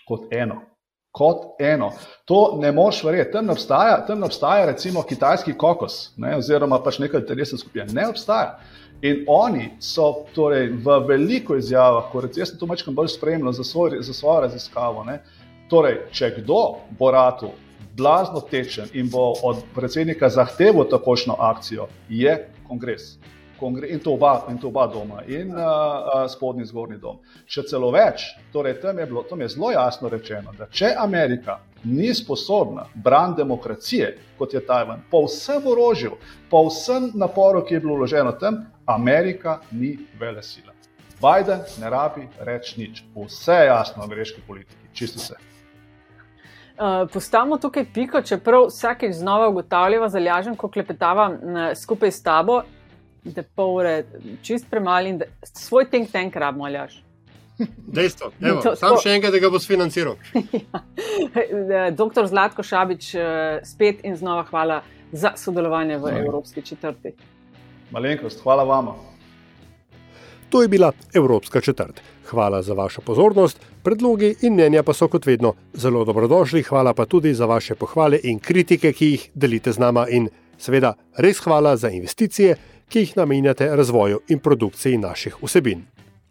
[0.07, 0.61] kot eno.
[1.17, 1.93] Kot eno.
[2.29, 3.33] To ne moš verjeti.
[3.33, 7.87] Tam ne obstaja, tam ne obstaja recimo kitajski kokos, ne, oziroma pač neka interesna skupina.
[7.93, 8.59] Ne obstaja.
[9.03, 13.53] In oni so torej v veliko izjavah, ko recimo jaz sem to malo bolj spremljal
[13.53, 15.05] za, svoj, za svojo raziskavo.
[15.05, 15.21] Ne,
[15.71, 16.61] torej, če kdo
[16.99, 17.53] bo ratu
[17.97, 22.37] blazno tečen in bo od predsednika zahteval takošno akcijo, je
[22.69, 23.17] kongres.
[23.61, 27.19] Kongre in, to oba, in to oba doma, in uh, uh, spodnji in zgornji dom.
[27.47, 31.59] Še celo več, torej tam je, bilo, tam je zelo jasno rečeno, da če Amerika
[31.85, 36.17] ni sposobna braniti demokracije, kot je Tajvan, po vsem orožju,
[36.51, 40.73] po vsem naporu, ki je bilo vloženo tam, Amerika ni vele sila.
[41.21, 45.37] Biden ne rabi reči nič, vse je jasno v ameriški politiki, čisto vse.
[46.77, 52.61] Uh, Postavimo tukaj piko, čeprav vsakeč znova ugotavljamo, zalažem, ko klepetava m, skupaj s tabo,
[53.57, 54.05] ure
[54.43, 57.03] čist premalo in da svoj think tank rabimo, aljaš.
[57.87, 58.31] Dejstvo.
[58.41, 60.17] Evo, To- sam to- še enkrat, da ga bo sfinanciral.
[62.01, 63.25] Doktor Zlatko Šabič, eh,
[63.65, 67.13] spet in znova hvala za sodelovanje v Evropski četrti.
[67.91, 68.95] Malenkost, hvala vama.
[70.51, 72.01] To je bila Evropska četrt.
[72.27, 76.63] Hvala za vašo pozornost, predlogi in mnenja pa so kot vedno zelo dobrodošli.
[76.63, 80.95] Hvala pa tudi za vaše pohvale in kritike, ki jih delite z nama, in seveda
[81.17, 82.57] res hvala za investicije,
[82.89, 85.85] ki jih namenjate razvoju in produkciji naših vsebin.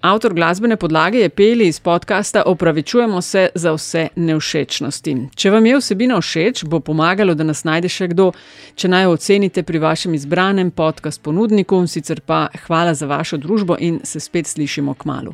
[0.05, 5.15] Avtor glasbene podlage je Peli iz podcasta Opravičujemo se za vse nevšečnosti.
[5.35, 8.29] Če vam je vsebina všeč, bo pomagalo, da nas najde še kdo,
[8.75, 13.79] če naj jo ocenite pri vašem izbranem podcast ponudniku, sicer pa hvala za vašo družbo
[13.79, 15.33] in se spet slišimo k malu.